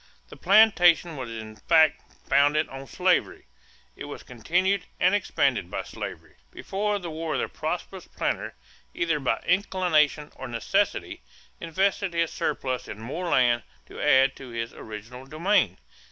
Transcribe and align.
The 0.29 0.35
plantation 0.35 1.15
was 1.15 1.29
in 1.29 1.55
fact 1.57 2.01
founded 2.27 2.67
on 2.69 2.87
slavery. 2.87 3.45
It 3.95 4.05
was 4.05 4.23
continued 4.23 4.85
and 4.99 5.13
expanded 5.13 5.69
by 5.69 5.83
slavery. 5.83 6.37
Before 6.49 6.97
the 6.97 7.11
war 7.11 7.37
the 7.37 7.47
prosperous 7.47 8.07
planter, 8.07 8.55
either 8.95 9.19
by 9.19 9.43
inclination 9.45 10.31
or 10.35 10.47
necessity, 10.47 11.21
invested 11.59 12.15
his 12.15 12.33
surplus 12.33 12.87
in 12.87 12.99
more 12.99 13.27
land 13.29 13.61
to 13.85 14.01
add 14.01 14.35
to 14.37 14.49
his 14.49 14.73
original 14.73 15.27
domain. 15.27 15.77